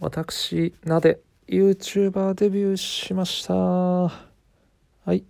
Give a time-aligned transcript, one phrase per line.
[0.00, 3.54] 私なで YouTuber デビューしました。
[3.54, 4.10] は
[5.08, 5.24] い。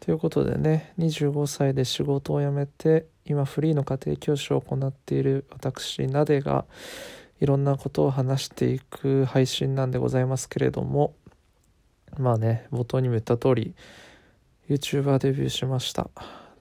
[0.00, 6.64] ということでね25歳で仕事を辞めて今フリーの家庭教師を行っている私なでが
[7.40, 11.14] いろんなことを話していく配信なんでございますけれども
[12.18, 13.74] まあね冒頭にも言った通り
[14.68, 16.10] YouTuber デビューしました。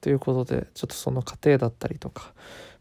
[0.02, 2.33] ということでちょっとその過程だったりとか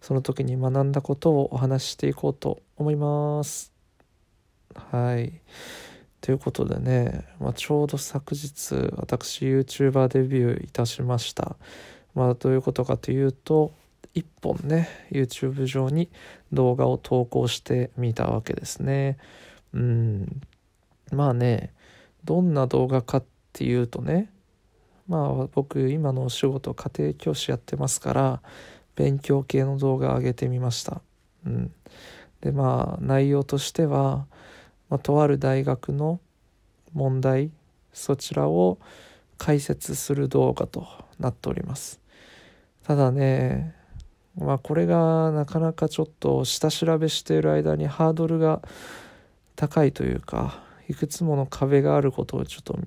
[0.02, 3.73] その時に学んだことをお話ししていこうと思います。
[4.74, 5.40] はい。
[6.20, 11.56] ということでね、まあ、ちょうど昨日私 YouTuber デビューいたしました。
[12.14, 13.72] まあどういうことかというと
[14.14, 16.08] 1本ね YouTube 上に
[16.52, 19.18] 動画を投稿してみたわけですね。
[19.74, 20.40] うん。
[21.12, 21.74] まあね
[22.24, 24.30] どんな動画かっていうとね
[25.06, 28.42] まあ僕今のお仕事家庭教師やってますから
[28.96, 31.02] 勉強系の動画上げてみました。
[31.44, 31.72] うん。
[32.40, 34.26] でまあ内容としては、
[34.94, 36.20] まあ、とある大学の
[36.92, 37.50] 問題
[37.92, 38.78] そちらを
[39.38, 40.86] 解説する動画と
[41.18, 42.00] なっております。
[42.84, 43.74] ただね
[44.38, 48.62] まあこれがなかなかちょっと下調べしている間にハードルが
[49.56, 52.78] 高いというかいくつもの壁があることをちょっと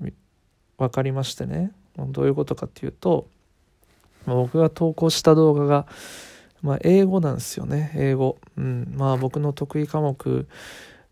[0.78, 1.72] 分かりましてね。
[1.98, 3.28] どういうことかっていうと
[4.24, 5.86] 僕が投稿した動画が、
[6.62, 10.48] まあ、英語なんですよね英語、うん、まあ僕の得意科目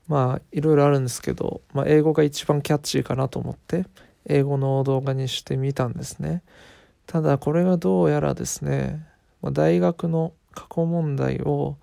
[0.08, 3.86] まあいろいろあるんですけど、まあ、英語が一番キャッチーかなと思って
[4.26, 6.42] 英語の動画にしてみたんですね
[7.06, 9.06] ただこれがどうやらですね
[9.42, 11.76] ま大学の過去問題を、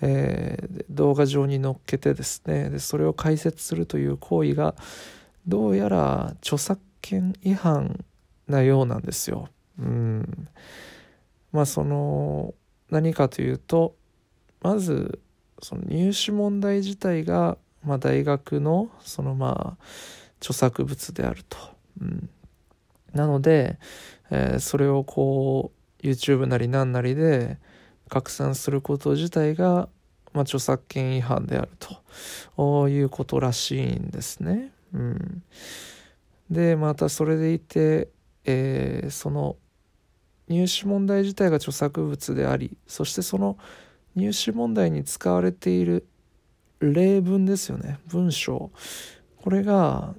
[0.00, 4.74] えー、動画上に載っけてですねでそれを解説するという行為が
[5.46, 8.04] どうやら著作権違反
[8.48, 9.48] なようなんですよ。
[9.78, 10.48] うん
[11.52, 12.54] まあその
[12.90, 13.94] 何かというと
[14.60, 15.20] まず
[15.60, 19.84] その入試問題自体が、まあ、大学のそのまあ
[20.40, 21.58] 著作物であると。
[22.00, 22.30] うん、
[23.12, 23.78] なので、
[24.30, 25.72] えー、それをこ
[26.02, 27.58] う YouTube なり何なりで
[28.08, 29.88] 拡散すること自体が、
[30.32, 31.70] まあ、著作権違反である
[32.56, 34.72] ということらしいんですね。
[34.94, 35.42] うん、
[36.50, 38.08] でまたそれでいて、
[38.44, 39.56] えー、その
[40.48, 43.58] 入試問題自体が著作物でありそしてその
[44.18, 46.04] 入試問題に使われている
[46.80, 47.98] 例文ですよね。
[48.08, 48.70] 文章。
[49.40, 50.14] これが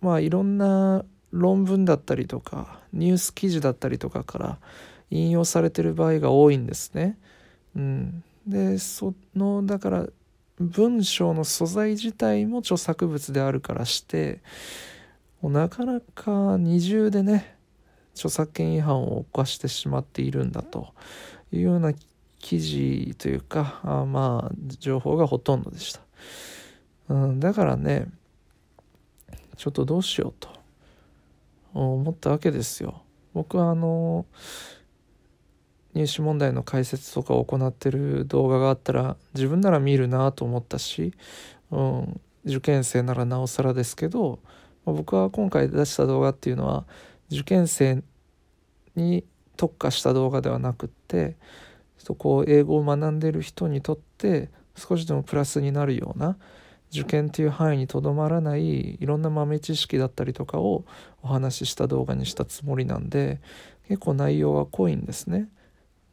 [0.00, 4.58] まあいろんな論文だったりとかニュース記事だったりとかから
[5.10, 7.18] 引用されてる場合が多いんですね。
[7.74, 10.06] うん、でそのだから
[10.60, 14.40] 文章の素材自体も著作物であるからして
[15.42, 17.56] なかなか二重でね
[18.14, 20.92] 著作権違反を犯してしまっているんだと
[21.50, 21.92] いうような
[22.42, 26.00] 記事というかあまあ情報がほとんどでした、
[27.08, 28.08] うん、だからね
[29.56, 30.50] ちょっとどうしようと
[31.72, 33.02] 思ったわけですよ。
[33.32, 34.26] 僕はあの
[35.94, 41.14] 入試問題の解説とかを行ってる動画があったら自分なら見るなと思ったし、
[41.70, 44.40] うん、受験生ならなおさらですけど
[44.84, 46.84] ま僕は今回出した動画っていうのは
[47.30, 48.02] 受験生
[48.96, 49.24] に
[49.56, 51.36] 特化した動画ではなくって
[52.04, 56.36] そこを英語を学んでる人にとって少しでもプラスになるような
[56.90, 60.84] 受験っていう範囲にとどまらないいろんな豆知識だったりとかを
[61.22, 63.40] お話しした動画にしたつもりなんで
[63.88, 65.48] 結構内容は濃いんですね。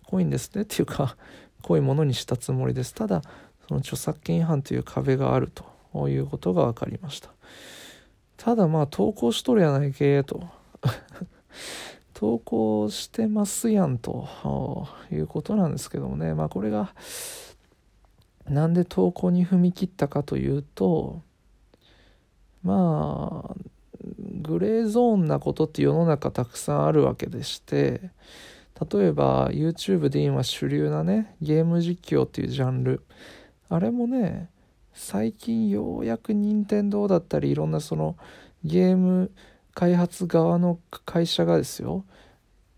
[0.05, 1.17] 濃いんですねっていうか
[1.63, 2.93] 濃いものにしたつもりです。
[2.93, 3.21] ただ
[3.67, 5.51] その著作権違反という壁がある
[5.93, 7.29] ということが分かりました。
[8.37, 10.47] ただまあ投稿しとるやないけと。
[12.19, 14.27] 投稿してますやんと
[15.09, 16.33] いうことなんですけどもね。
[16.33, 16.93] まあこれが
[18.45, 21.21] なんで投稿に踏み切ったかというと
[22.61, 23.55] まあ
[24.41, 28.11] グレーゾーンなことって世の中たくさんあるわけでして
[28.91, 33.01] 例えば YouTube で今主流なねゲーム実況っていうジャンル。
[33.69, 34.49] あれもね
[34.93, 38.17] 最近ようやく任天堂だったりいろんなその
[38.65, 39.31] ゲーム
[39.79, 42.03] 開発側の会社がですよ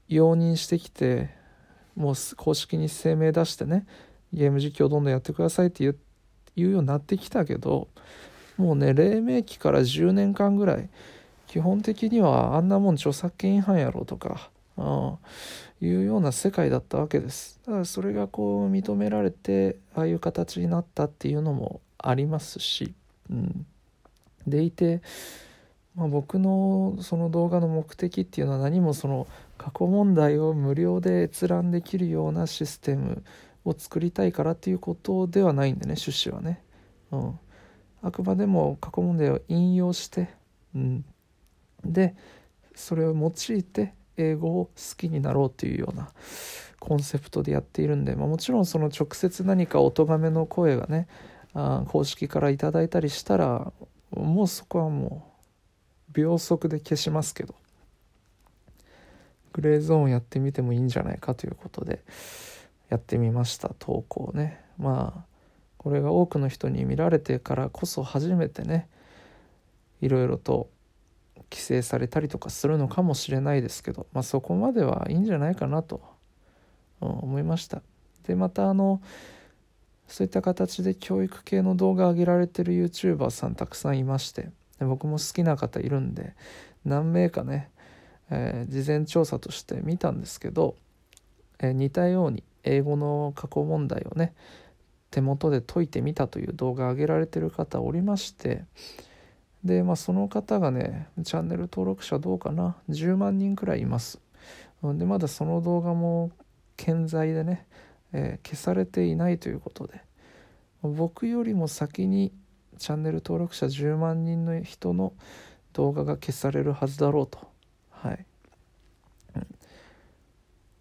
[0.08, 1.32] 容認してきて
[1.96, 3.88] もう公式に声明出してね
[4.32, 5.98] ゲーム実況どんどんやってくださいって言う
[6.56, 7.88] 言うようになってきたけど
[8.56, 10.90] もうね黎明期から10年間ぐらい
[11.48, 15.18] 基本的にはあんなもん著作権違反やろとか、うん、
[15.82, 17.60] いうような世界だったわけです。
[17.66, 22.94] だからそれがこう認められてああいう形になったっていうのもありますし、
[23.32, 23.66] うん、
[24.46, 25.02] でいて、
[25.96, 29.28] まあ、僕のその動画の目的っていうのは何もその
[29.58, 33.24] 過去問題を無料で閲覧できるようなシステム
[33.66, 36.64] を作りたいからっていうことではないんでね趣旨はね。
[37.12, 37.40] うん、
[38.02, 40.30] あくまでも過去問題を引用して、
[40.74, 41.06] うん、
[41.84, 42.16] で
[42.74, 46.10] それを用いて英語を好きになろうというような
[46.80, 51.08] コンセプトでやっているんで、まあ、もちろんその直接何かお咎めの声がね
[51.54, 53.72] あ公式から頂いたりしたら
[54.12, 55.31] もうそこはもう
[56.14, 57.56] 秒速で消しますけど
[59.54, 62.04] グレーゾーンやってみてもいいんじゃないかということで
[62.90, 64.60] やってみました投稿ね。
[64.78, 65.32] まあ
[65.78, 68.88] これが多くの人に見られてからこそ初めてね
[70.00, 70.70] いろいろと
[71.50, 76.02] 規制されたりとかするのかもしれないですけど、まあ、そこまではいいんじゃないかなと
[77.00, 77.82] 思いました。
[78.28, 79.02] でまたあの
[80.08, 84.50] そういった形で教育系の動画上げられてる YouTuber さんたくさんいまして
[84.82, 86.34] で僕も好きな方いるんで
[86.84, 87.70] 何名かね、
[88.32, 90.76] えー、事前調査として見たんですけど、
[91.60, 94.34] えー、似たように英語の過去問題をね
[95.12, 98.66] 手元で解いてみたという動画上げられてる方おりまして
[99.64, 104.20] でまあその方がねチャンネル登録者どうかな10万人くらいいます。
[104.84, 106.32] でまだその動画も
[106.76, 107.68] 健在でね
[108.14, 110.02] えー、消されていないということで
[110.82, 112.34] 僕よりも先に
[112.78, 115.14] チャンネル登録者10万人の人の
[115.74, 117.50] 動画が消されるはずだろうと。
[117.90, 118.26] はい、
[119.36, 119.48] うん、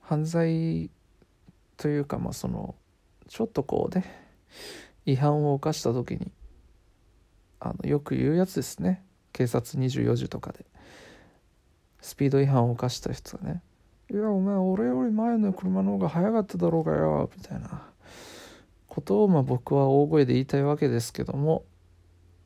[0.01, 0.91] 犯罪
[1.77, 2.75] というかまあその
[3.29, 4.05] ちょっとこうね
[5.07, 6.33] 違反を犯した時に
[7.61, 9.05] あのよく言うやつですね。
[9.33, 10.65] 警察24時とかで。
[12.01, 13.63] スピード違反を犯した人がね
[14.11, 17.85] いや、お前、俺より前の車の方が早かっただろうがよ、みたいな
[18.89, 21.65] ことを、まあ、僕は大声で言いたいわけですけども、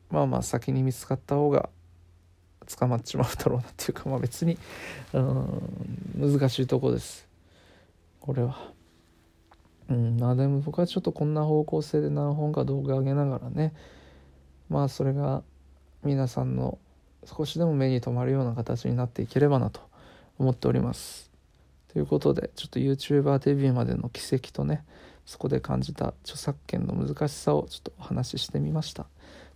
[0.09, 1.69] まあまあ、先に見つかった方が
[2.65, 4.57] 捕まっちまうだろうなっていうか、まあ別に、
[5.13, 7.27] うん、難しいとこです。
[8.19, 8.71] これは。
[9.89, 13.73] うん、まあでも僕はちょっとこんな方向性で何本か動画上げながらね、
[14.69, 15.43] まあそれが
[16.03, 16.79] 皆さんの
[17.25, 19.81] 少しでも目に留まるような形になっていければなと
[20.39, 21.31] 思っております。
[21.93, 24.83] ということでちょっと YouTuber デビューまでの奇跡とね
[25.25, 29.05] そこで感じた著作権の難しさをちょっとお話ししてみました、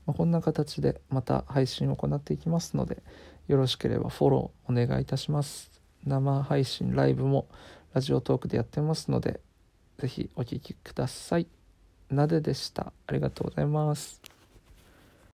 [0.09, 3.03] まあ、こんな形でまた配信を行っていきますので
[3.47, 5.69] よろしければフォローお願いいたします。
[6.03, 7.47] 生配信ライブも
[7.93, 9.39] ラジオトークでやってますので
[9.99, 11.45] 是非お聴きください。
[12.09, 12.91] なででした。
[13.05, 14.18] ありがとうございます。